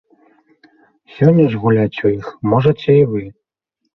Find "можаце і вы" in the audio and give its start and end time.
2.53-3.23